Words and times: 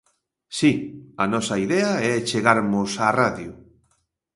Si, 0.59 0.71
a 1.23 1.25
nosa 1.33 1.55
idea 1.65 1.91
é 2.11 2.13
chegarmos 2.29 2.91
á 3.05 3.07
radio. 3.21 3.51